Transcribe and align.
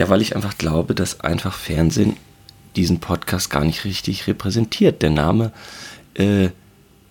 Ja, 0.00 0.08
weil 0.08 0.22
ich 0.22 0.34
einfach 0.34 0.56
glaube, 0.56 0.94
dass 0.94 1.20
einfach 1.20 1.52
Fernsehen 1.52 2.16
diesen 2.74 3.00
Podcast 3.00 3.50
gar 3.50 3.66
nicht 3.66 3.84
richtig 3.84 4.26
repräsentiert. 4.26 5.02
Der 5.02 5.10
Name 5.10 5.52
äh, 6.14 6.48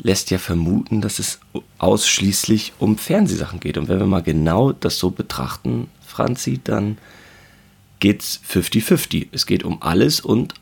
lässt 0.01 0.31
ja 0.31 0.39
vermuten, 0.39 0.99
dass 0.99 1.19
es 1.19 1.39
ausschließlich 1.77 2.73
um 2.79 2.97
Fernsehsachen 2.97 3.59
geht. 3.59 3.77
Und 3.77 3.89
wenn 3.89 3.99
wir 3.99 4.07
mal 4.07 4.23
genau 4.23 4.71
das 4.71 4.97
so 4.97 5.11
betrachten, 5.11 5.87
Franzi, 6.03 6.61
dann 6.63 6.97
geht 7.99 8.21
es 8.23 8.41
50-50. 8.51 9.27
Es 9.33 9.45
geht 9.45 9.63
um 9.63 9.83
alles 9.83 10.19
und 10.19 10.55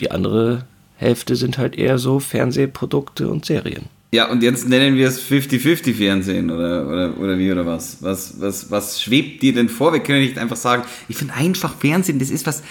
die 0.00 0.10
andere 0.10 0.64
Hälfte 0.96 1.36
sind 1.36 1.58
halt 1.58 1.76
eher 1.76 1.98
so 1.98 2.18
Fernsehprodukte 2.18 3.28
und 3.28 3.44
Serien. 3.44 3.90
Ja, 4.10 4.30
und 4.30 4.42
jetzt 4.42 4.66
nennen 4.66 4.96
wir 4.96 5.06
es 5.06 5.22
50-50 5.22 5.94
Fernsehen 5.94 6.50
oder, 6.50 6.86
oder, 6.88 7.18
oder 7.18 7.38
wie 7.38 7.52
oder 7.52 7.66
was? 7.66 8.02
was? 8.02 8.40
Was 8.40 8.70
was 8.70 9.02
schwebt 9.02 9.42
dir 9.42 9.52
denn 9.52 9.68
vor? 9.68 9.92
Wir 9.92 10.00
können 10.00 10.20
nicht 10.20 10.38
einfach 10.38 10.56
sagen, 10.56 10.84
ich 11.08 11.16
finde 11.16 11.34
einfach 11.34 11.76
Fernsehen, 11.76 12.18
das 12.18 12.30
ist 12.30 12.46
was, 12.46 12.62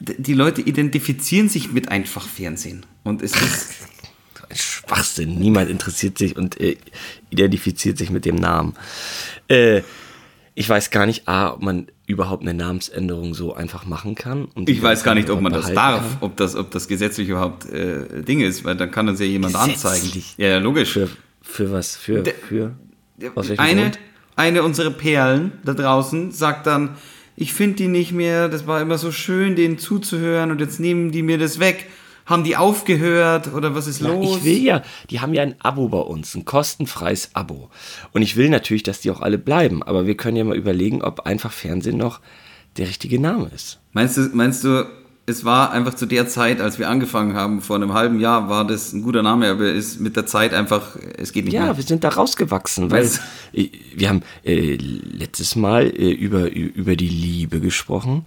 die 0.00 0.34
Leute 0.34 0.60
identifizieren 0.60 1.48
sich 1.48 1.72
mit 1.72 1.88
einfach 1.88 2.26
Fernsehen. 2.26 2.84
Und 3.04 3.22
es 3.22 3.32
ist. 3.32 3.74
Schwachsinn. 4.54 5.38
Niemand 5.38 5.70
interessiert 5.70 6.18
sich 6.18 6.36
und 6.36 6.60
äh, 6.60 6.76
identifiziert 7.30 7.98
sich 7.98 8.10
mit 8.10 8.24
dem 8.24 8.36
Namen. 8.36 8.74
Äh, 9.48 9.82
ich 10.54 10.68
weiß 10.68 10.90
gar 10.90 11.04
nicht, 11.04 11.26
A, 11.26 11.52
ob 11.52 11.62
man 11.62 11.88
überhaupt 12.06 12.42
eine 12.42 12.54
Namensänderung 12.54 13.34
so 13.34 13.54
einfach 13.54 13.84
machen 13.84 14.14
kann. 14.14 14.48
ich 14.66 14.80
weiß 14.80 15.02
gar 15.02 15.14
nicht, 15.14 15.28
ob 15.28 15.40
man 15.40 15.52
das 15.52 15.72
darf, 15.72 16.18
ob 16.20 16.36
das, 16.36 16.54
ob 16.54 16.70
das 16.70 16.86
gesetzlich 16.86 17.28
überhaupt 17.28 17.66
äh, 17.66 18.22
Ding 18.22 18.40
ist, 18.40 18.64
weil 18.64 18.76
dann 18.76 18.90
kann 18.90 19.08
uns 19.08 19.18
ja 19.18 19.26
jemand 19.26 19.56
anzeigen. 19.56 20.22
Ja, 20.36 20.58
logisch. 20.58 20.92
Für, 20.92 21.08
für 21.42 21.72
was? 21.72 21.96
Für, 21.96 22.22
für 22.48 22.76
aus 23.34 23.50
eine, 23.58 23.82
Grund? 23.82 23.98
eine 24.36 24.62
unserer 24.62 24.90
Perlen 24.90 25.52
da 25.64 25.74
draußen 25.74 26.30
sagt 26.30 26.66
dann, 26.66 26.96
ich 27.34 27.52
finde 27.52 27.76
die 27.76 27.88
nicht 27.88 28.12
mehr, 28.12 28.48
das 28.48 28.66
war 28.66 28.80
immer 28.80 28.98
so 28.98 29.12
schön, 29.12 29.56
denen 29.56 29.78
zuzuhören 29.78 30.50
und 30.50 30.60
jetzt 30.60 30.80
nehmen 30.80 31.10
die 31.10 31.22
mir 31.22 31.38
das 31.38 31.58
weg. 31.58 31.86
Haben 32.26 32.42
die 32.42 32.56
aufgehört 32.56 33.54
oder 33.54 33.74
was 33.74 33.86
ist 33.86 34.00
ja, 34.00 34.08
los? 34.08 34.38
Ich 34.38 34.44
will 34.44 34.62
ja, 34.62 34.82
die 35.10 35.20
haben 35.20 35.32
ja 35.32 35.42
ein 35.42 35.54
Abo 35.60 35.88
bei 35.88 36.00
uns, 36.00 36.34
ein 36.34 36.44
kostenfreies 36.44 37.30
Abo. 37.34 37.70
Und 38.12 38.22
ich 38.22 38.36
will 38.36 38.50
natürlich, 38.50 38.82
dass 38.82 39.00
die 39.00 39.10
auch 39.10 39.20
alle 39.20 39.38
bleiben, 39.38 39.82
aber 39.82 40.06
wir 40.06 40.16
können 40.16 40.36
ja 40.36 40.44
mal 40.44 40.56
überlegen, 40.56 41.02
ob 41.02 41.20
einfach 41.20 41.52
Fernsehen 41.52 41.96
noch 41.96 42.20
der 42.76 42.88
richtige 42.88 43.20
Name 43.20 43.50
ist. 43.54 43.78
Meinst 43.92 44.16
du, 44.16 44.28
meinst 44.32 44.64
du, 44.64 44.86
es 45.26 45.44
war 45.44 45.72
einfach 45.72 45.94
zu 45.94 46.06
der 46.06 46.28
Zeit, 46.28 46.60
als 46.60 46.78
wir 46.78 46.88
angefangen 46.88 47.34
haben, 47.34 47.60
vor 47.60 47.76
einem 47.76 47.92
halben 47.94 48.20
Jahr, 48.20 48.48
war 48.48 48.64
das 48.64 48.92
ein 48.92 49.02
guter 49.02 49.22
Name, 49.22 49.50
aber 49.50 49.72
ist 49.72 50.00
mit 50.00 50.16
der 50.16 50.24
Zeit 50.24 50.54
einfach, 50.54 50.96
es 51.18 51.32
geht 51.32 51.44
nicht 51.44 51.54
ja, 51.54 51.62
mehr. 51.62 51.70
Ja, 51.70 51.76
wir 51.76 51.84
sind 51.84 52.04
da 52.04 52.10
rausgewachsen, 52.10 52.90
weil 52.92 53.04
Was? 53.04 53.20
wir 53.52 54.08
haben 54.08 54.22
äh, 54.44 54.76
letztes 54.76 55.56
Mal 55.56 55.86
äh, 55.86 56.10
über, 56.10 56.52
über 56.52 56.94
die 56.94 57.08
Liebe 57.08 57.60
gesprochen 57.60 58.24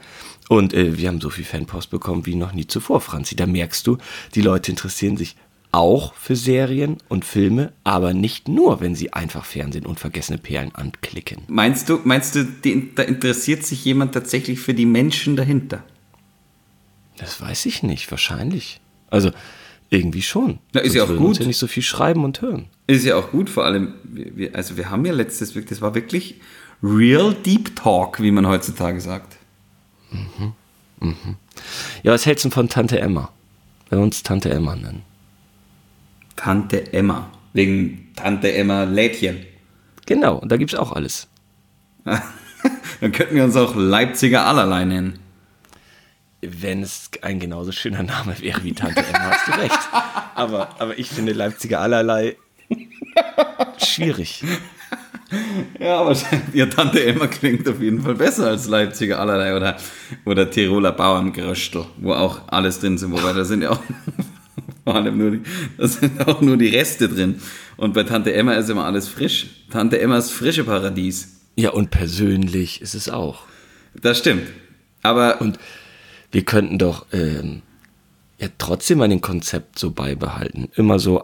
und 0.49 0.73
äh, 0.73 0.97
wir 0.97 1.07
haben 1.07 1.21
so 1.21 1.29
viel 1.29 1.45
Fanpost 1.45 1.91
bekommen 1.91 2.25
wie 2.25 2.35
noch 2.35 2.53
nie 2.53 2.65
zuvor, 2.65 2.99
Franzi. 2.99 3.35
Da 3.35 3.45
merkst 3.45 3.85
du, 3.85 3.97
die 4.33 4.41
Leute 4.41 4.71
interessieren 4.71 5.15
sich 5.15 5.35
auch 5.71 6.15
für 6.15 6.35
Serien 6.35 6.97
und 7.07 7.23
Filme, 7.23 7.71
aber 7.83 8.15
nicht 8.15 8.47
nur, 8.47 8.81
wenn 8.81 8.95
sie 8.95 9.13
einfach 9.13 9.45
Fernsehen 9.45 9.85
und 9.85 9.99
vergessene 9.99 10.39
Perlen 10.39 10.73
anklicken. 10.73 11.43
Meinst 11.47 11.87
du, 11.87 11.99
meinst 12.03 12.33
du, 12.33 12.43
die, 12.43 12.95
da 12.95 13.03
interessiert 13.03 13.63
sich 13.63 13.85
jemand 13.85 14.13
tatsächlich 14.13 14.59
für 14.59 14.73
die 14.73 14.87
Menschen 14.87 15.35
dahinter? 15.35 15.83
Das 17.17 17.39
weiß 17.39 17.67
ich 17.67 17.83
nicht, 17.83 18.09
wahrscheinlich. 18.09 18.81
Also 19.11 19.29
irgendwie 19.91 20.23
schon. 20.23 20.57
Na, 20.73 20.81
ist 20.81 20.93
Sonst 20.93 21.09
ja 21.09 21.15
auch 21.15 21.19
gut. 21.19 21.39
Ja 21.39 21.45
nicht 21.45 21.59
so 21.59 21.67
viel 21.67 21.83
schreiben 21.83 22.23
und 22.23 22.41
hören. 22.41 22.65
Ist 22.87 23.05
ja 23.05 23.17
auch 23.17 23.29
gut, 23.29 23.51
vor 23.51 23.65
allem, 23.65 23.93
wir, 24.03 24.55
also 24.55 24.77
wir 24.77 24.89
haben 24.89 25.05
ja 25.05 25.13
letztes, 25.13 25.53
das 25.53 25.79
war 25.79 25.93
wirklich 25.93 26.41
real 26.81 27.35
Deep 27.35 27.75
Talk, 27.75 28.19
wie 28.19 28.31
man 28.31 28.47
heutzutage 28.47 28.99
sagt. 28.99 29.38
Mhm. 30.11 30.53
Mhm. 30.99 31.35
Ja, 32.03 32.13
was 32.13 32.25
hältst 32.25 32.45
du 32.45 32.49
von 32.49 32.69
Tante 32.69 32.99
Emma? 32.99 33.31
Wenn 33.89 33.99
wir 33.99 34.03
uns 34.03 34.23
Tante 34.23 34.49
Emma 34.49 34.75
nennen. 34.75 35.03
Tante 36.35 36.93
Emma. 36.93 37.29
Wegen 37.53 38.11
Tante 38.15 38.53
Emma 38.53 38.83
Lädchen. 38.83 39.45
Genau, 40.05 40.35
und 40.37 40.51
da 40.51 40.57
gibt 40.57 40.73
es 40.73 40.79
auch 40.79 40.91
alles. 40.91 41.27
Dann 42.05 43.11
könnten 43.11 43.35
wir 43.35 43.43
uns 43.43 43.55
auch 43.55 43.75
Leipziger 43.75 44.45
Allerlei 44.45 44.85
nennen 44.85 45.19
wenn 46.41 46.83
es 46.83 47.09
ein 47.21 47.39
genauso 47.39 47.71
schöner 47.71 48.03
Name 48.03 48.39
wäre 48.39 48.63
wie 48.63 48.73
Tante 48.73 49.05
Emma, 49.05 49.31
hast 49.31 49.47
du 49.47 49.51
recht. 49.59 49.79
Aber, 50.35 50.69
aber 50.79 50.97
ich 50.97 51.09
finde 51.09 51.33
Leipziger 51.33 51.81
allerlei 51.81 52.37
schwierig. 53.77 54.41
Ja, 55.79 56.01
aber 56.01 56.15
ihr 56.53 56.69
Tante 56.69 57.03
Emma 57.03 57.27
klingt 57.27 57.67
auf 57.67 57.81
jeden 57.81 58.01
Fall 58.01 58.15
besser 58.15 58.47
als 58.47 58.67
Leipziger 58.67 59.19
allerlei 59.19 59.55
oder, 59.55 59.77
oder 60.25 60.49
Tiroler 60.49 60.91
Bauerngeröstel, 60.91 61.85
wo 61.97 62.13
auch 62.13 62.41
alles 62.47 62.79
drin 62.79 62.97
sind. 62.97 63.11
Wobei 63.11 63.33
da 63.33 63.43
sind 63.45 63.61
ja 63.61 63.71
auch 63.71 63.81
vor 64.83 64.95
allem 64.95 65.17
nur 65.17 65.31
die, 65.31 65.41
da 65.77 65.87
sind 65.87 66.27
auch 66.27 66.41
nur 66.41 66.57
die 66.57 66.69
Reste 66.69 67.09
drin. 67.09 67.39
Und 67.77 67.93
bei 67.93 68.03
Tante 68.03 68.33
Emma 68.33 68.53
ist 68.53 68.69
immer 68.69 68.85
alles 68.85 69.07
frisch. 69.07 69.47
Tante 69.71 69.99
Emmas 69.99 70.31
frische 70.31 70.63
Paradies. 70.63 71.39
Ja, 71.55 71.71
und 71.71 71.91
persönlich 71.91 72.81
ist 72.81 72.93
es 72.93 73.09
auch. 73.09 73.43
Das 74.01 74.19
stimmt. 74.19 74.47
Aber. 75.01 75.41
Und 75.41 75.59
wir 76.31 76.43
könnten 76.43 76.77
doch 76.77 77.05
ähm, 77.11 77.61
ja 78.39 78.47
trotzdem 78.57 79.01
an 79.01 79.09
dem 79.09 79.21
Konzept 79.21 79.79
so 79.79 79.91
beibehalten. 79.91 80.69
Immer 80.75 80.99
so 80.99 81.23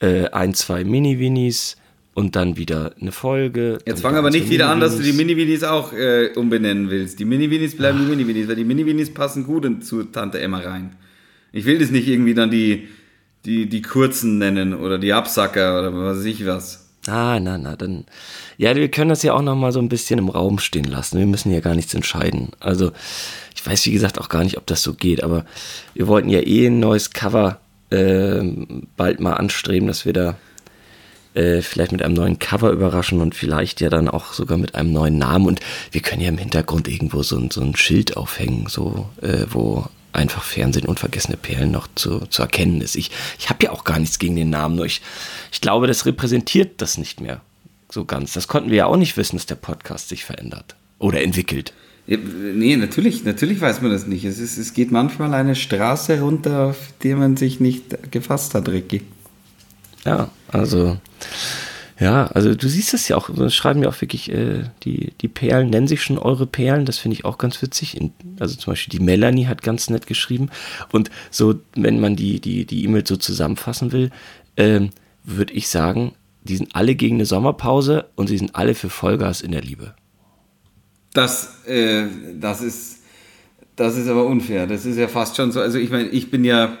äh, 0.00 0.28
ein, 0.28 0.54
zwei 0.54 0.84
Mini-Winis 0.84 1.76
und 2.16 2.34
dann 2.34 2.56
wieder 2.56 2.94
eine 2.98 3.12
Folge. 3.12 3.78
Jetzt 3.84 4.00
fang 4.00 4.16
aber 4.16 4.30
nicht 4.30 4.48
wieder 4.48 4.70
an, 4.70 4.80
dass 4.80 4.96
du 4.96 5.02
die 5.02 5.12
Mini-Winis 5.12 5.62
auch 5.64 5.92
äh, 5.92 6.30
umbenennen 6.34 6.88
willst. 6.88 7.18
Die 7.18 7.26
Mini-Winis 7.26 7.76
bleiben 7.76 7.98
Ach. 8.00 8.04
die 8.04 8.10
Mini-Winis, 8.16 8.48
weil 8.48 8.56
die 8.56 8.64
Mini-Winis 8.64 9.12
passen 9.12 9.44
gut 9.44 9.84
zu 9.84 10.02
Tante 10.04 10.40
Emma 10.40 10.60
rein. 10.60 10.96
Ich 11.52 11.66
will 11.66 11.78
das 11.78 11.90
nicht 11.90 12.08
irgendwie 12.08 12.32
dann 12.32 12.50
die, 12.50 12.88
die, 13.44 13.68
die 13.68 13.82
kurzen 13.82 14.38
nennen 14.38 14.72
oder 14.72 14.98
die 14.98 15.12
Absacker 15.12 15.78
oder 15.78 15.94
was 15.94 16.18
weiß 16.18 16.24
ich 16.24 16.46
was. 16.46 16.88
Ah, 17.06 17.38
na, 17.38 17.58
na, 17.58 17.76
dann. 17.76 18.06
Ja, 18.56 18.74
wir 18.74 18.90
können 18.90 19.10
das 19.10 19.22
ja 19.22 19.34
auch 19.34 19.42
nochmal 19.42 19.72
so 19.72 19.78
ein 19.78 19.90
bisschen 19.90 20.18
im 20.18 20.30
Raum 20.30 20.58
stehen 20.58 20.86
lassen. 20.86 21.18
Wir 21.18 21.26
müssen 21.26 21.52
ja 21.52 21.60
gar 21.60 21.74
nichts 21.74 21.92
entscheiden. 21.92 22.48
Also, 22.60 22.92
ich 23.54 23.64
weiß 23.64 23.84
wie 23.84 23.92
gesagt 23.92 24.18
auch 24.18 24.30
gar 24.30 24.42
nicht, 24.42 24.56
ob 24.56 24.66
das 24.66 24.82
so 24.82 24.94
geht, 24.94 25.22
aber 25.22 25.44
wir 25.92 26.06
wollten 26.06 26.30
ja 26.30 26.40
eh 26.40 26.68
ein 26.68 26.80
neues 26.80 27.10
Cover 27.10 27.60
äh, 27.90 28.42
bald 28.96 29.20
mal 29.20 29.34
anstreben, 29.34 29.86
dass 29.86 30.06
wir 30.06 30.14
da 30.14 30.36
äh, 31.36 31.62
vielleicht 31.62 31.92
mit 31.92 32.02
einem 32.02 32.14
neuen 32.14 32.38
Cover 32.38 32.70
überraschen 32.70 33.20
und 33.20 33.34
vielleicht 33.34 33.80
ja 33.80 33.90
dann 33.90 34.08
auch 34.08 34.32
sogar 34.32 34.58
mit 34.58 34.74
einem 34.74 34.92
neuen 34.92 35.18
Namen. 35.18 35.46
Und 35.46 35.60
wir 35.92 36.00
können 36.00 36.22
ja 36.22 36.28
im 36.28 36.38
Hintergrund 36.38 36.88
irgendwo 36.88 37.22
so, 37.22 37.40
so 37.50 37.60
ein 37.60 37.76
Schild 37.76 38.16
aufhängen, 38.16 38.66
so, 38.68 39.08
äh, 39.20 39.46
wo 39.50 39.86
einfach 40.12 40.42
Fernsehen 40.42 40.86
und 40.86 40.98
vergessene 40.98 41.36
Perlen 41.36 41.70
noch 41.70 41.88
zu, 41.94 42.20
zu 42.26 42.42
erkennen 42.42 42.80
ist. 42.80 42.96
Ich, 42.96 43.10
ich 43.38 43.50
habe 43.50 43.64
ja 43.64 43.70
auch 43.70 43.84
gar 43.84 43.98
nichts 43.98 44.18
gegen 44.18 44.36
den 44.36 44.50
Namen, 44.50 44.76
nur 44.76 44.86
ich, 44.86 45.02
ich 45.52 45.60
glaube, 45.60 45.86
das 45.86 46.06
repräsentiert 46.06 46.80
das 46.80 46.96
nicht 46.98 47.20
mehr 47.20 47.42
so 47.90 48.04
ganz. 48.04 48.32
Das 48.32 48.48
konnten 48.48 48.70
wir 48.70 48.76
ja 48.78 48.86
auch 48.86 48.96
nicht 48.96 49.16
wissen, 49.16 49.36
dass 49.36 49.46
der 49.46 49.56
Podcast 49.56 50.08
sich 50.08 50.24
verändert 50.24 50.74
oder 50.98 51.22
entwickelt. 51.22 51.72
Nee, 52.06 52.76
natürlich, 52.76 53.24
natürlich 53.24 53.60
weiß 53.60 53.82
man 53.82 53.90
das 53.90 54.06
nicht. 54.06 54.24
Es, 54.24 54.38
ist, 54.38 54.58
es 54.58 54.74
geht 54.74 54.92
manchmal 54.92 55.34
eine 55.34 55.56
Straße 55.56 56.20
runter, 56.20 56.68
auf 56.68 56.92
die 57.02 57.14
man 57.14 57.36
sich 57.36 57.58
nicht 57.58 58.10
gefasst 58.12 58.54
hat, 58.54 58.68
Ricky. 58.68 59.02
Ja, 60.06 60.30
also 60.48 60.98
ja, 61.98 62.26
also 62.26 62.54
du 62.54 62.68
siehst 62.68 62.92
es 62.92 63.08
ja 63.08 63.16
auch, 63.16 63.30
das 63.34 63.54
schreiben 63.54 63.82
ja 63.82 63.88
auch 63.88 64.00
wirklich, 64.00 64.30
äh, 64.30 64.64
die, 64.84 65.14
die 65.20 65.28
Perlen 65.28 65.70
nennen 65.70 65.88
sich 65.88 66.02
schon 66.02 66.18
eure 66.18 66.46
Perlen, 66.46 66.84
das 66.84 66.98
finde 66.98 67.14
ich 67.14 67.24
auch 67.24 67.38
ganz 67.38 67.62
witzig. 67.62 67.96
In, 67.96 68.12
also 68.38 68.54
zum 68.54 68.72
Beispiel 68.72 68.98
die 68.98 69.04
Melanie 69.04 69.46
hat 69.46 69.62
ganz 69.62 69.88
nett 69.88 70.06
geschrieben. 70.06 70.50
Und 70.92 71.10
so, 71.30 71.54
wenn 71.74 71.98
man 71.98 72.14
die, 72.14 72.38
die, 72.38 72.66
die 72.66 72.84
E-Mail 72.84 73.06
so 73.06 73.16
zusammenfassen 73.16 73.92
will, 73.92 74.10
ähm, 74.58 74.90
würde 75.24 75.54
ich 75.54 75.68
sagen, 75.68 76.12
die 76.44 76.56
sind 76.56 76.76
alle 76.76 76.94
gegen 76.94 77.16
eine 77.16 77.26
Sommerpause 77.26 78.06
und 78.14 78.28
sie 78.28 78.38
sind 78.38 78.54
alle 78.54 78.74
für 78.74 78.90
Vollgas 78.90 79.40
in 79.40 79.52
der 79.52 79.62
Liebe. 79.62 79.94
Das, 81.14 81.64
äh, 81.66 82.04
das 82.38 82.60
ist, 82.60 82.98
das 83.74 83.96
ist 83.96 84.06
aber 84.06 84.26
unfair. 84.26 84.66
Das 84.66 84.84
ist 84.84 84.98
ja 84.98 85.08
fast 85.08 85.34
schon 85.36 85.50
so. 85.50 85.60
Also 85.60 85.78
ich 85.78 85.90
meine, 85.90 86.08
ich 86.10 86.30
bin 86.30 86.44
ja, 86.44 86.76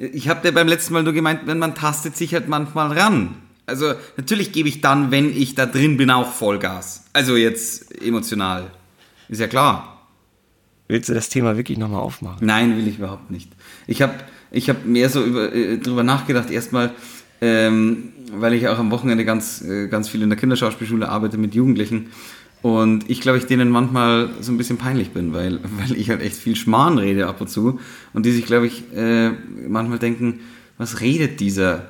ich 0.00 0.28
habe 0.28 0.40
dir 0.40 0.52
beim 0.52 0.66
letzten 0.66 0.94
Mal 0.94 1.02
nur 1.02 1.12
gemeint, 1.12 1.42
wenn 1.44 1.58
man 1.58 1.74
tastet 1.74 2.16
sich 2.16 2.32
halt 2.32 2.48
manchmal 2.48 2.98
ran. 2.98 3.36
Also 3.66 3.92
natürlich 4.16 4.52
gebe 4.52 4.68
ich 4.68 4.80
dann, 4.80 5.10
wenn 5.10 5.30
ich 5.30 5.54
da 5.54 5.66
drin 5.66 5.98
bin, 5.98 6.10
auch 6.10 6.32
Vollgas. 6.32 7.04
Also 7.12 7.36
jetzt 7.36 8.02
emotional. 8.02 8.70
Ist 9.28 9.40
ja 9.40 9.46
klar. 9.46 10.06
Willst 10.88 11.08
du 11.08 11.14
das 11.14 11.28
Thema 11.28 11.56
wirklich 11.56 11.76
nochmal 11.76 12.00
aufmachen? 12.00 12.44
Nein, 12.44 12.76
will 12.78 12.88
ich 12.88 12.98
überhaupt 12.98 13.30
nicht. 13.30 13.52
Ich 13.86 14.00
habe 14.00 14.14
ich 14.50 14.68
hab 14.70 14.86
mehr 14.86 15.10
so 15.10 15.22
über, 15.22 15.54
äh, 15.54 15.78
drüber 15.78 16.02
nachgedacht, 16.02 16.50
erstmal, 16.50 16.92
ähm, 17.40 18.12
weil 18.32 18.54
ich 18.54 18.66
auch 18.68 18.78
am 18.78 18.90
Wochenende 18.90 19.24
ganz, 19.24 19.62
äh, 19.62 19.86
ganz 19.86 20.08
viel 20.08 20.22
in 20.22 20.30
der 20.30 20.38
Kinderschauspielschule 20.38 21.08
arbeite 21.08 21.36
mit 21.36 21.54
Jugendlichen. 21.54 22.10
Und 22.62 23.08
ich 23.08 23.20
glaube, 23.20 23.38
ich 23.38 23.46
denen 23.46 23.70
manchmal 23.70 24.28
so 24.40 24.52
ein 24.52 24.58
bisschen 24.58 24.76
peinlich 24.76 25.10
bin, 25.10 25.32
weil, 25.32 25.60
weil 25.78 25.96
ich 25.96 26.10
halt 26.10 26.20
echt 26.20 26.36
viel 26.36 26.56
Schmarrn 26.56 26.98
rede 26.98 27.26
ab 27.26 27.40
und 27.40 27.48
zu. 27.48 27.80
Und 28.12 28.26
die 28.26 28.32
sich, 28.32 28.46
glaube 28.46 28.66
ich, 28.66 28.84
äh, 28.94 29.30
manchmal 29.68 29.98
denken, 29.98 30.40
was 30.78 31.00
redet 31.00 31.40
dieser 31.40 31.86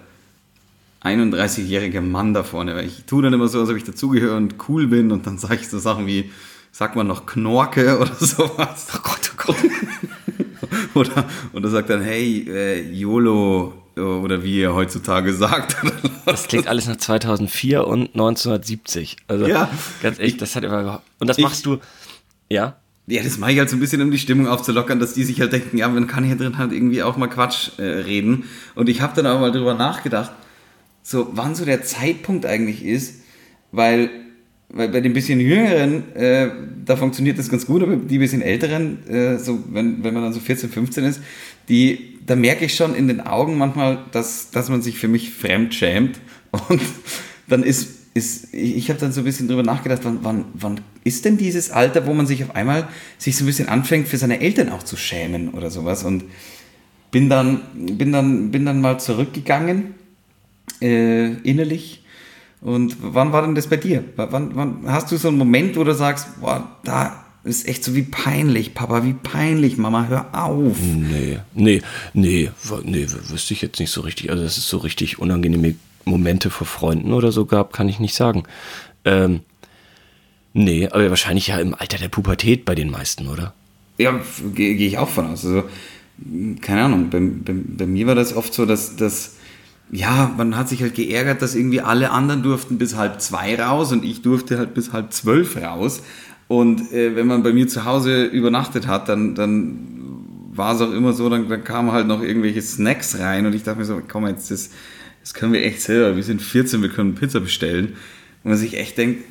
31-jähriger 1.03 2.03
Mann 2.03 2.35
da 2.35 2.43
vorne. 2.43 2.75
Weil 2.75 2.87
ich 2.87 3.05
tue 3.05 3.23
dann 3.23 3.33
immer 3.33 3.49
so, 3.49 3.61
als 3.61 3.71
ob 3.71 3.77
ich 3.77 3.85
dazugehöre 3.85 4.37
und 4.37 4.57
cool 4.69 4.87
bin 4.87 5.11
und 5.13 5.27
dann 5.27 5.39
sage 5.39 5.57
ich 5.57 5.69
so 5.69 5.79
Sachen 5.79 6.07
wie, 6.07 6.31
sagt 6.73 6.97
man 6.97 7.07
noch 7.07 7.27
Knorke 7.27 7.99
oder 8.01 8.15
sowas. 8.15 8.89
Oh 8.95 9.01
Gott, 9.03 9.33
oh 9.33 9.43
Gott. 9.47 9.57
oder, 10.95 11.25
oder 11.53 11.69
sagt 11.69 11.91
dann, 11.91 12.03
hey, 12.03 12.47
äh, 12.49 12.93
YOLO 12.93 13.80
oder 13.97 14.43
wie 14.45 14.61
ihr 14.61 14.75
heutzutage 14.75 15.33
sagt. 15.35 15.77
Das 16.27 16.49
klingt 16.49 16.67
alles 16.69 16.87
nach 16.87 16.97
2004 16.97 17.87
und 17.87 18.15
1970. 18.15 19.17
Also 19.29 19.47
Ja. 19.47 19.71
ganz 20.03 20.19
ehrlich, 20.19 20.37
das 20.37 20.57
hat 20.57 20.65
immer 20.65 21.03
Und 21.19 21.29
das 21.29 21.39
Ich- 21.39 21.45
machst 21.45 21.67
du, 21.67 21.79
ja? 22.49 22.77
Ja, 23.07 23.23
das 23.25 23.39
mache 23.39 23.53
ich 23.53 23.59
halt 23.59 23.69
so 23.69 23.77
ein 23.77 23.81
bisschen, 23.81 24.01
um 24.03 24.11
die 24.13 24.19
Stimmung 24.19 24.47
aufzulockern, 24.47 25.01
dass 25.01 25.15
die 25.15 25.25
sich 25.25 25.41
halt 25.41 25.53
denken, 25.53 25.77
ja, 25.79 25.89
man 25.89 26.07
kann 26.07 26.23
hier 26.23 26.37
drin 26.37 26.59
halt 26.59 26.71
irgendwie 26.73 27.03
auch 27.03 27.17
mal 27.17 27.27
Quatsch 27.27 27.71
äh, 27.79 27.83
reden. 27.83 28.45
Und 28.77 28.89
ich 28.89 29.01
habe 29.01 29.15
dann 29.17 29.27
aber 29.27 29.41
mal 29.41 29.51
drüber 29.51 29.75
nachgedacht, 29.75 30.31
so 31.03 31.29
wann 31.33 31.57
so 31.57 31.65
der 31.65 31.83
Zeitpunkt 31.83 32.47
eigentlich 32.47 32.85
ist, 32.85 33.23
weil, 33.73 34.11
weil 34.69 34.91
bei 34.91 35.01
den 35.01 35.13
bisschen 35.13 35.41
Jüngeren, 35.41 36.15
äh, 36.15 36.51
da 36.85 36.95
funktioniert 36.97 37.37
das 37.39 37.49
ganz 37.49 37.67
gut, 37.67 37.83
aber 37.83 37.97
die 37.97 38.19
bisschen 38.19 38.43
Älteren, 38.43 39.05
äh, 39.09 39.39
so 39.39 39.59
wenn, 39.73 40.05
wenn 40.05 40.15
man 40.15 40.23
dann 40.23 40.33
so 40.33 40.39
14, 40.39 40.71
15 40.71 41.05
ist, 41.05 41.21
die, 41.71 42.19
da 42.27 42.37
merke 42.37 42.67
ich 42.67 42.75
schon 42.75 42.95
in 42.95 43.09
den 43.09 43.21
Augen 43.21 43.57
manchmal, 43.57 44.05
dass, 44.13 44.51
dass 44.51 44.69
man 44.69 44.83
sich 44.83 44.99
für 44.99 45.09
mich 45.09 45.33
fremd 45.33 45.75
schämt. 45.75 46.21
Und 46.69 46.83
dann 47.49 47.63
ist, 47.63 48.13
ist 48.13 48.53
ich, 48.53 48.91
habe 48.91 49.01
dann 49.01 49.13
so 49.13 49.21
ein 49.21 49.25
bisschen 49.25 49.49
drüber 49.49 49.63
nachgedacht, 49.63 50.01
wann, 50.03 50.19
wann, 50.23 50.45
wann 50.55 50.81
ist 51.05 51.25
denn 51.25 51.39
dieses 51.39 51.71
Alter, 51.71 52.07
wo 52.07 52.13
man 52.13 52.27
sich 52.27 52.43
auf 52.43 52.55
einmal 52.57 52.89
sich 53.19 53.37
so 53.37 53.45
ein 53.45 53.47
bisschen 53.47 53.69
anfängt, 53.69 54.09
für 54.09 54.19
seine 54.19 54.41
Eltern 54.41 54.69
auch 54.71 54.83
zu 54.83 54.97
schämen 54.97 55.51
oder 55.51 55.71
sowas. 55.71 56.03
Und 56.03 56.25
bin 57.13 57.31
dann, 57.31 57.63
bin 57.75 58.13
dann, 58.13 58.51
bin 58.51 58.67
dann 58.67 58.81
mal 58.81 58.99
zurückgegangen, 58.99 59.95
äh, 60.83 61.35
innerlich. 61.49 62.05
Und 62.61 62.97
wann 63.01 63.33
war 63.33 63.43
denn 63.43 63.55
das 63.55 63.69
bei 63.69 63.77
dir? 63.77 64.05
Wann, 64.17 64.55
wann 64.55 64.83
hast 64.87 65.11
du 65.11 65.17
so 65.17 65.29
einen 65.29 65.39
Moment, 65.39 65.77
wo 65.77 65.85
du 65.85 65.95
sagst, 65.95 66.41
boah, 66.41 66.77
da 66.85 67.25
ist 67.45 67.67
echt 67.67 67.85
so 67.85 67.95
wie 67.95 68.03
peinlich, 68.03 68.75
Papa, 68.75 69.05
wie 69.05 69.15
peinlich, 69.15 69.79
Mama, 69.79 70.07
hör 70.09 70.35
auf. 70.35 70.77
Nee, 70.81 71.39
nee, 71.55 71.83
nee, 72.13 72.51
nee, 72.85 73.07
wüsste 73.29 73.55
ich 73.55 73.63
jetzt 73.63 73.81
nicht 73.81 73.91
so 73.91 74.03
richtig. 74.03 74.31
Also, 74.31 74.43
dass 74.43 74.59
es 74.59 74.69
so 74.69 74.79
richtig 74.79 75.19
unangenehme 75.19 75.75
Momente 76.05 76.51
vor 76.51 76.67
Freunden 76.67 77.13
oder 77.13 77.33
so 77.33 77.47
gab, 77.47 77.73
kann 77.73 77.89
ich 77.89 77.99
nicht 77.99 78.15
sagen. 78.15 78.45
Ähm, 79.05 79.41
nee, 80.53 80.87
aber 80.87 81.09
wahrscheinlich 81.09 81.47
ja 81.47 81.59
im 81.59 81.75
Alter 81.75 81.99
der 81.99 82.09
Pubertät 82.09 82.65
bei 82.65 82.75
den 82.75 82.91
meisten, 82.91 83.27
oder? 83.29 83.55
Ja, 83.99 84.21
gehe 84.55 84.77
geh 84.77 84.87
ich 84.87 84.99
auch 84.99 85.09
von 85.09 85.27
aus. 85.27 85.45
Also, 85.45 85.65
keine 86.61 86.85
Ahnung, 86.85 87.11
bei, 87.11 87.21
bei, 87.21 87.55
bei 87.55 87.87
mir 87.87 88.07
war 88.07 88.15
das 88.15 88.35
oft 88.35 88.53
so, 88.53 88.67
dass, 88.67 88.97
dass, 88.97 89.37
ja, 89.91 90.33
man 90.37 90.57
hat 90.57 90.69
sich 90.69 90.83
halt 90.83 90.95
geärgert, 90.95 91.43
dass 91.43 91.55
irgendwie 91.55 91.81
alle 91.81 92.11
anderen 92.11 92.43
durften 92.43 92.79
bis 92.79 92.97
halb 92.97 93.21
zwei 93.21 93.61
raus 93.61 93.93
und 93.93 94.05
ich 94.05 94.23
durfte 94.23 94.59
halt 94.59 94.75
bis 94.75 94.93
halb 94.93 95.13
zwölf 95.13 95.57
raus. 95.57 96.03
Und 96.51 96.93
äh, 96.93 97.15
wenn 97.15 97.29
man 97.29 97.45
bei 97.45 97.53
mir 97.53 97.69
zu 97.69 97.85
Hause 97.85 98.25
übernachtet 98.25 98.89
hat, 98.89 99.09
dann, 99.09 99.37
dann 99.37 99.87
war 100.53 100.75
es 100.75 100.81
auch 100.81 100.91
immer 100.91 101.13
so, 101.13 101.29
dann, 101.29 101.49
dann 101.49 101.63
kamen 101.63 101.93
halt 101.93 102.09
noch 102.09 102.25
irgendwelche 102.25 102.61
Snacks 102.61 103.21
rein 103.21 103.47
und 103.47 103.55
ich 103.55 103.63
dachte 103.63 103.79
mir 103.79 103.85
so, 103.85 104.03
komm 104.09 104.27
jetzt, 104.27 104.51
das, 104.51 104.71
das 105.21 105.33
können 105.33 105.53
wir 105.53 105.65
echt 105.65 105.81
selber. 105.81 106.17
Wir 106.17 106.25
sind 106.25 106.43
14, 106.43 106.83
wir 106.83 106.89
können 106.89 107.15
Pizza 107.15 107.39
bestellen. 107.39 107.95
Und 108.43 108.51
man 108.51 108.57
sich 108.57 108.77
echt 108.77 108.99
denkt, 108.99 109.23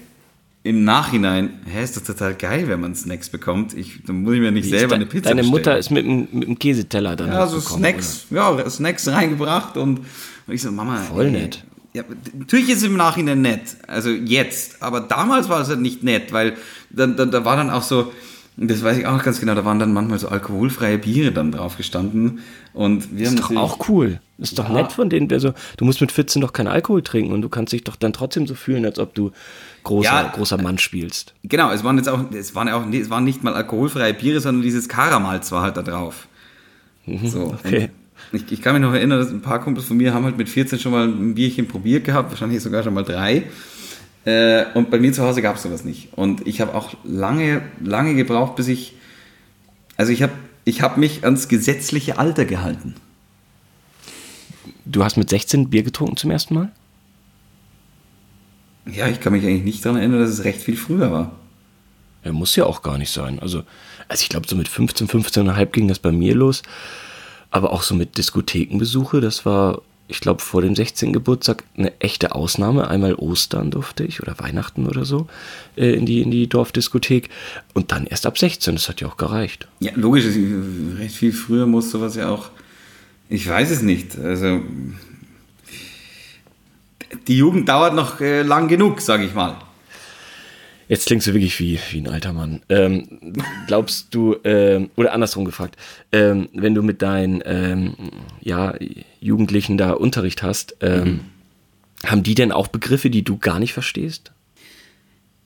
im 0.64 0.86
Nachhinein, 0.86 1.60
hä, 1.66 1.84
ist 1.84 1.98
das 1.98 2.04
total 2.04 2.36
geil, 2.36 2.70
wenn 2.70 2.80
man 2.80 2.96
Snacks 2.96 3.28
bekommt. 3.28 3.74
Ich, 3.74 4.02
dann 4.06 4.24
muss 4.24 4.36
ich 4.36 4.40
mir 4.40 4.54
nicht 4.54 4.68
Wie 4.68 4.70
selber 4.70 4.96
eine 4.96 5.06
Pizza 5.06 5.28
Deine 5.28 5.42
bestellen. 5.42 5.52
Mutter 5.52 5.78
ist 5.78 5.90
mit 5.90 6.06
dem, 6.06 6.30
mit 6.32 6.48
dem 6.48 6.58
Käseteller 6.58 7.18
dann 7.18 7.34
ja, 7.34 7.48
so 7.48 7.60
Snacks, 7.60 8.28
ja, 8.30 8.70
Snacks 8.70 9.10
reingebracht 9.10 9.76
und, 9.76 10.00
und 10.48 10.54
ich 10.54 10.62
so, 10.62 10.72
Mama. 10.72 11.00
Voll 11.00 11.26
ey, 11.26 11.32
nett. 11.32 11.66
Ja, 11.94 12.04
natürlich 12.38 12.70
ist 12.70 12.78
es 12.78 12.84
im 12.84 12.98
Nachhinein 12.98 13.42
nett, 13.42 13.78
also 13.88 14.10
jetzt, 14.12 14.82
aber 14.84 15.00
damals 15.02 15.50
war 15.50 15.60
es 15.62 15.70
halt 15.70 15.80
nicht 15.82 16.04
nett, 16.04 16.32
weil 16.32 16.56
da, 16.92 17.08
da, 17.08 17.26
da 17.26 17.46
war 17.46 17.56
dann 17.56 17.72
auch 17.72 17.82
so, 17.82 18.12
das 18.58 18.84
weiß 18.84 18.98
ich 19.00 19.08
auch 19.08 19.14
noch 19.14 19.24
ganz 19.24 19.40
genau, 19.40 19.56
da 19.56 19.66
waren 19.66 19.80
dann 19.80 19.92
manchmal 19.92 20.20
so 20.20 20.28
alkoholfreie 20.30 21.00
Biere 21.00 21.32
dann 21.32 21.52
drauf 21.52 21.78
gestanden 21.78 22.40
und 22.74 23.18
wir 23.18 23.26
haben 23.26 23.34
Ist 23.36 23.44
doch 23.44 23.50
natürlich- 23.50 23.64
auch 23.64 23.90
cool. 23.90 24.20
Ist 24.38 24.58
doch 24.60 24.70
Ja. 24.70 24.76
nett 24.76 24.92
von 24.94 25.10
denen. 25.10 25.30
Also, 25.34 25.54
du 25.78 25.84
musst 25.84 26.00
mit 26.00 26.12
14 26.14 26.42
doch 26.42 26.54
keinen 26.54 26.68
Alkohol 26.68 27.02
trinken 27.02 27.34
und 27.34 27.42
du 27.42 27.50
kannst 27.50 27.74
dich 27.74 27.84
doch 27.84 27.98
dann 27.98 28.14
trotzdem 28.14 28.48
so 28.48 28.54
fühlen, 28.56 28.86
als 28.86 28.98
ob 29.00 29.14
du 29.14 29.32
großer, 29.84 30.06
Ja. 30.10 30.24
großer 30.34 30.58
Mann 30.62 30.78
spielst. 30.78 31.34
Genau, 31.44 31.72
es 31.72 31.84
waren 31.84 31.98
jetzt 31.98 32.08
auch, 32.08 32.20
es 32.32 32.56
waren 32.56 32.70
auch, 32.70 32.86
es 32.90 33.10
waren 33.10 33.26
nicht 33.26 33.44
mal 33.44 33.54
alkoholfreie 33.54 34.14
Biere, 34.14 34.40
sondern 34.40 34.62
dieses 34.62 34.88
Karamalz 34.88 35.52
war 35.52 35.64
halt 35.64 35.76
da 35.76 35.82
drauf. 35.82 36.28
So. 37.06 37.48
Mhm, 37.48 37.54
okay. 37.66 37.90
Ich, 38.32 38.52
ich 38.52 38.62
kann 38.62 38.74
mich 38.74 38.82
noch 38.82 38.94
erinnern, 38.94 39.20
dass 39.20 39.30
ein 39.30 39.42
paar 39.42 39.60
Kumpels 39.60 39.86
von 39.86 39.98
mir 39.98 40.14
haben 40.14 40.26
halt 40.26 40.38
mit 40.38 40.50
14 40.50 40.80
schon 40.80 40.92
mal 40.92 41.08
ein 41.08 41.36
Bierchen 41.36 41.68
probiert 41.68 42.06
gehabt, 42.06 42.30
wahrscheinlich 42.30 42.62
sogar 42.62 42.84
schon 42.84 42.94
mal 42.94 43.04
drei. 43.04 43.44
Äh, 44.26 44.66
und 44.74 44.92
bei 44.92 45.00
mir 45.00 45.14
zu 45.14 45.24
Hause 45.24 45.42
gab 45.42 45.56
es 45.56 45.64
sowas 45.64 45.84
nicht. 45.84 46.14
Und 46.14 46.46
ich 46.46 46.62
habe 46.62 46.76
auch 46.76 46.96
lange, 47.04 47.62
lange 47.84 48.16
gebraucht, 48.16 48.56
bis 48.56 48.68
ich, 48.68 48.94
also 49.98 50.12
ich 50.12 50.22
habe 50.22 50.34
ich 50.66 50.82
hab 50.82 50.98
mich 50.98 51.24
ans 51.24 51.48
gesetzliche 51.48 52.18
Alter 52.20 52.46
gehalten. 52.46 52.96
Du 54.86 55.04
hast 55.04 55.18
mit 55.18 55.30
16 55.30 55.70
Bier 55.70 55.84
getrunken 55.84 56.18
zum 56.18 56.32
ersten 56.32 56.54
Mal? 56.54 56.72
Ja, 58.86 59.08
ich 59.08 59.20
kann 59.20 59.34
mich 59.34 59.46
eigentlich 59.46 59.64
nicht 59.64 59.86
daran 59.86 60.00
erinnern, 60.00 60.20
dass 60.20 60.30
es 60.30 60.44
recht 60.44 60.62
viel 60.62 60.78
früher 60.78 61.12
war. 61.12 61.32
Ja, 62.24 62.34
muss 62.34 62.56
ja 62.56 62.66
auch 62.66 62.82
gar 62.82 62.98
nicht 62.98 63.12
sein. 63.12 63.40
Also, 63.40 63.64
also 64.08 64.22
ich 64.22 64.30
glaube, 64.30 64.48
so 64.48 64.56
mit 64.56 64.68
15, 64.68 65.08
15,5 65.08 65.66
ging 65.68 65.88
das 65.88 66.00
bei 66.00 66.12
mir 66.12 66.36
los. 66.36 66.64
Aber 67.52 67.72
auch 67.74 67.82
so 67.84 67.96
mit 67.96 68.18
Diskothekenbesuche, 68.18 69.22
das 69.22 69.46
war, 69.46 69.82
ich 70.08 70.20
glaube, 70.20 70.42
vor 70.42 70.62
dem 70.62 70.76
16. 70.76 71.14
Geburtstag 71.14 71.64
eine 71.78 72.00
echte 72.00 72.36
Ausnahme. 72.36 72.88
Einmal 72.88 73.16
Ostern 73.16 73.72
durfte 73.72 74.04
ich 74.04 74.22
oder 74.22 74.38
Weihnachten 74.40 74.86
oder 74.88 75.04
so 75.06 75.28
äh, 75.76 75.94
in, 75.94 76.06
die, 76.06 76.22
in 76.22 76.30
die 76.32 76.48
Dorfdiskothek. 76.48 77.30
Und 77.74 77.92
dann 77.92 78.06
erst 78.06 78.26
ab 78.28 78.38
16, 78.38 78.76
das 78.76 78.88
hat 78.88 79.02
ja 79.02 79.08
auch 79.08 79.18
gereicht. 79.18 79.68
Ja, 79.80 79.92
logisch, 79.96 80.26
es- 80.26 81.00
recht 81.00 81.16
viel 81.16 81.34
früher 81.34 81.66
muss 81.66 81.90
sowas 81.92 82.16
ja 82.16 82.30
auch. 82.30 82.50
Ich 83.30 83.48
weiß 83.48 83.70
es 83.72 83.82
nicht. 83.82 84.18
Also. 84.18 84.62
Die 87.28 87.38
Jugend 87.38 87.68
dauert 87.70 87.96
noch 87.96 88.22
äh, 88.22 88.44
lang 88.44 88.68
genug, 88.68 89.02
sage 89.02 89.26
ich 89.26 89.34
mal. 89.34 89.56
Jetzt 90.90 91.06
klingst 91.06 91.28
du 91.28 91.34
wirklich 91.34 91.60
wie, 91.60 91.80
wie 91.92 92.00
ein 92.00 92.08
alter 92.08 92.34
Mann. 92.34 92.62
Ähm, 92.68 93.34
glaubst 93.68 94.08
du, 94.16 94.38
ähm, 94.44 94.90
oder 94.96 95.14
andersrum 95.14 95.46
gefragt, 95.46 95.78
ähm, 96.12 96.50
wenn 96.52 96.74
du 96.74 96.82
mit 96.82 97.04
deinen 97.04 97.44
ähm, 97.46 97.94
ja, 98.42 98.74
Jugendlichen 99.22 99.78
da 99.78 99.92
Unterricht 99.92 100.42
hast, 100.42 100.78
ähm, 100.82 101.20
haben 102.04 102.24
die 102.24 102.34
denn 102.34 102.52
auch 102.52 102.68
Begriffe, 102.68 103.12
die 103.12 103.22
du 103.24 103.38
gar 103.38 103.60
nicht 103.60 103.74
verstehst? 103.74 104.32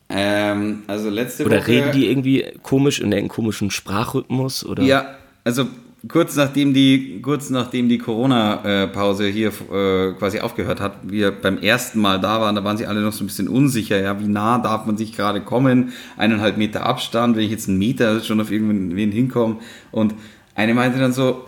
Ähm, 0.08 0.84
also 0.88 1.10
letzte 1.10 1.46
Oder 1.46 1.58
Woche. 1.58 1.68
reden 1.68 1.92
die 1.92 2.08
irgendwie 2.08 2.46
komisch 2.62 3.00
in 3.00 3.12
irgendeinem 3.12 3.28
komischen 3.28 3.70
Sprachrhythmus? 3.70 4.66
Oder? 4.66 4.84
Ja, 4.84 5.18
also 5.44 5.68
kurz 6.08 6.36
nachdem 6.36 6.74
die, 6.74 7.22
kurz 7.22 7.50
nachdem 7.50 7.88
die 7.90 7.98
Corona-Pause 7.98 9.28
hier 9.28 9.50
äh, 9.50 10.14
quasi 10.14 10.40
aufgehört 10.40 10.80
hat, 10.80 10.98
wir 11.04 11.32
beim 11.32 11.58
ersten 11.58 12.00
Mal 12.00 12.20
da 12.20 12.42
waren, 12.42 12.56
da 12.56 12.64
waren 12.64 12.78
sie 12.78 12.86
alle 12.86 13.02
noch 13.02 13.14
so 13.14 13.24
ein 13.24 13.28
bisschen 13.28 13.48
unsicher, 13.48 14.00
ja, 14.00 14.20
wie 14.20 14.28
nah 14.28 14.58
darf 14.60 14.86
man 14.86 14.98
sich 14.98 15.16
gerade 15.16 15.42
kommen, 15.42 15.94
eineinhalb 16.18 16.58
Meter 16.58 16.86
Abstand, 16.86 17.36
wenn 17.36 17.44
ich 17.44 17.52
jetzt 17.52 17.70
einen 17.70 17.78
Meter 17.78 18.22
schon 18.22 18.42
auf 18.42 18.52
irgendwen 18.52 19.12
hinkomme 19.12 19.58
und 19.92 20.14
eine 20.56 20.74
meinte 20.74 21.00
dann 21.00 21.14
so, 21.14 21.48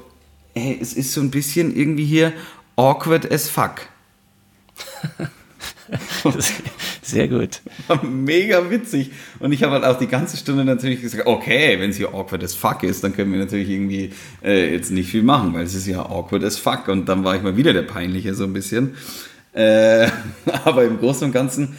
hey, 0.54 0.78
es 0.82 0.94
ist 0.94 1.12
so 1.12 1.22
ein 1.22 1.32
bisschen 1.32 1.76
irgendwie 1.76 2.06
hier 2.06 2.32
awkward 2.76 3.32
as 3.32 3.50
fuck. 3.50 3.82
Sehr 7.16 7.30
gut. 7.30 7.62
War 7.88 8.04
mega 8.04 8.70
witzig. 8.70 9.12
Und 9.40 9.54
ich 9.54 9.64
habe 9.64 9.72
halt 9.72 9.86
auch 9.86 9.98
die 9.98 10.08
ganze 10.08 10.36
Stunde 10.36 10.66
natürlich 10.66 11.02
gesagt, 11.02 11.26
okay, 11.26 11.80
wenn 11.80 11.92
es 11.92 11.96
hier 11.96 12.14
awkward 12.14 12.44
as 12.44 12.54
fuck 12.54 12.84
ist, 12.84 13.06
dann 13.06 13.16
können 13.16 13.32
wir 13.32 13.40
natürlich 13.40 13.70
irgendwie 13.70 14.10
äh, 14.44 14.74
jetzt 14.74 14.92
nicht 14.92 15.10
viel 15.10 15.24
machen, 15.24 15.54
weil 15.54 15.64
es 15.64 15.74
ist 15.76 15.88
ja 15.88 16.02
awkward 16.02 16.44
as 16.44 16.58
fuck. 16.58 16.90
Und 16.90 17.08
dann 17.08 17.24
war 17.24 17.38
ich 17.38 17.42
mal 17.42 17.56
wieder 17.56 17.72
der 17.72 17.84
Peinliche 17.84 18.34
so 18.34 18.44
ein 18.44 18.52
bisschen. 18.52 18.96
Äh, 19.54 20.10
aber 20.66 20.84
im 20.84 21.00
Großen 21.00 21.26
und 21.26 21.32
Ganzen, 21.32 21.78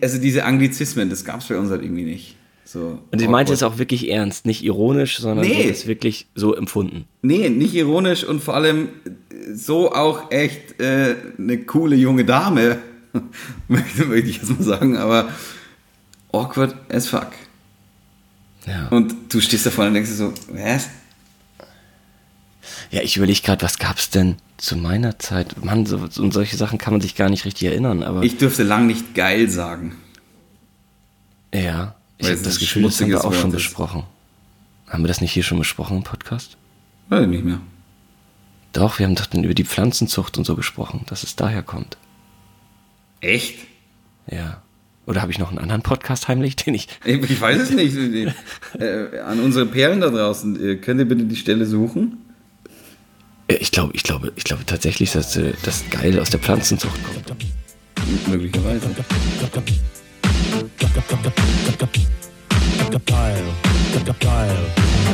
also 0.00 0.18
diese 0.18 0.44
Anglizismen, 0.44 1.08
das 1.08 1.24
gab 1.24 1.38
es 1.40 1.46
bei 1.46 1.56
uns 1.56 1.70
halt 1.70 1.82
irgendwie 1.82 2.04
nicht. 2.04 2.34
So 2.64 2.98
Und 3.12 3.22
ich 3.22 3.28
meinte 3.28 3.52
es 3.52 3.62
auch 3.62 3.78
wirklich 3.78 4.10
ernst, 4.10 4.44
nicht 4.44 4.64
ironisch, 4.64 5.18
sondern 5.18 5.46
Nee. 5.46 5.66
nee. 5.66 5.70
es 5.70 5.86
wirklich 5.86 6.26
so 6.34 6.54
empfunden. 6.54 7.04
Nee, 7.22 7.48
nicht 7.48 7.74
ironisch 7.74 8.24
und 8.24 8.42
vor 8.42 8.54
allem 8.54 8.88
so 9.54 9.92
auch 9.92 10.32
echt 10.32 10.80
äh, 10.80 11.14
eine 11.38 11.58
coole 11.58 11.94
junge 11.94 12.24
Dame, 12.24 12.78
möchte, 13.68 14.04
möchte 14.06 14.28
ich 14.30 14.36
jetzt 14.38 14.50
mal 14.50 14.62
sagen, 14.62 14.96
aber 14.96 15.28
awkward 16.32 16.74
as 16.92 17.08
fuck. 17.08 17.28
Ja, 18.66 18.88
Und 18.88 19.14
du 19.32 19.40
stehst 19.40 19.64
da 19.66 19.70
vorne 19.70 19.88
und 19.88 19.94
denkst 19.94 20.10
dir 20.10 20.16
so, 20.16 20.34
was? 20.48 20.88
ja 22.90 23.02
ich 23.02 23.16
überlege 23.16 23.40
gerade, 23.40 23.62
was 23.64 23.78
gab 23.78 23.96
es 23.98 24.10
denn 24.10 24.36
zu 24.58 24.76
meiner 24.76 25.18
Zeit? 25.18 25.64
Mann, 25.64 25.86
so, 25.86 25.96
und 25.98 26.32
solche 26.32 26.56
Sachen 26.56 26.78
kann 26.78 26.92
man 26.92 27.00
sich 27.00 27.14
gar 27.14 27.28
nicht 27.30 27.44
richtig 27.44 27.68
erinnern, 27.68 28.02
aber 28.02 28.22
Ich 28.22 28.36
dürfte 28.36 28.62
lang 28.62 28.86
nicht 28.86 29.14
geil 29.14 29.48
sagen. 29.48 29.96
ja, 31.54 31.94
ich 32.18 32.26
habe 32.28 32.38
das 32.42 32.58
Gefühl, 32.58 32.82
das 32.82 33.00
haben 33.00 33.08
wir 33.10 33.24
auch 33.24 33.32
schon 33.32 33.50
ist. 33.50 33.56
besprochen. 33.56 34.02
Haben 34.88 35.02
wir 35.04 35.08
das 35.08 35.20
nicht 35.20 35.32
hier 35.32 35.44
schon 35.44 35.58
besprochen 35.58 35.98
im 35.98 36.02
Podcast? 36.02 36.56
Weiß 37.08 37.22
ich 37.22 37.28
nicht 37.28 37.44
mehr. 37.44 37.60
Doch, 38.72 38.98
wir 38.98 39.06
haben 39.06 39.14
doch 39.14 39.26
dann 39.26 39.44
über 39.44 39.54
die 39.54 39.64
Pflanzenzucht 39.64 40.36
und 40.36 40.44
so 40.44 40.56
gesprochen, 40.56 41.04
dass 41.06 41.22
es 41.22 41.36
daher 41.36 41.62
kommt. 41.62 41.96
Echt? 43.20 43.66
Ja. 44.30 44.62
Oder 45.06 45.22
habe 45.22 45.32
ich 45.32 45.38
noch 45.38 45.48
einen 45.48 45.58
anderen 45.58 45.80
Podcast 45.82 46.28
heimlich, 46.28 46.54
den 46.56 46.74
ich. 46.74 46.86
Ich 47.04 47.40
weiß 47.40 47.62
es 47.62 47.70
nicht. 47.70 47.96
äh, 48.78 49.20
an 49.20 49.40
unsere 49.40 49.64
Perlen 49.64 50.02
da 50.02 50.10
draußen, 50.10 50.62
äh, 50.62 50.76
könnt 50.76 51.00
ihr 51.00 51.06
bitte 51.08 51.24
die 51.24 51.36
Stelle 51.36 51.64
suchen? 51.64 52.18
Äh, 53.48 53.54
ich 53.54 53.70
glaube, 53.70 53.92
ich 53.94 54.02
glaube, 54.02 54.32
ich 54.36 54.44
glaube 54.44 54.66
tatsächlich, 54.66 55.12
dass 55.12 55.34
äh, 55.36 55.54
das 55.64 55.84
geil 55.90 56.20
aus 56.20 56.28
der 56.28 56.40
Pflanzenzucht 56.40 57.00
kommt. 57.04 58.28
Möglicherweise. 58.28 58.86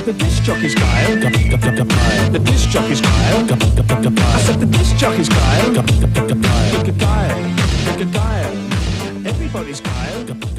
The 0.05 0.13
disc 0.13 0.47
jockey's 0.47 0.75
geil. 0.75 1.21
The 2.33 2.39
disc 2.41 2.75
jockey's 2.75 3.01
geil. 3.01 3.47
I 4.35 4.41
said 4.41 4.61
the 4.61 4.67
disc 4.67 5.01
jockey's 5.01 5.29
geil. 5.29 5.73
Geil. 6.99 7.64
like 7.97 8.07
a. 8.07 9.29
Everybody's 9.29 9.81
tired. 9.81 10.54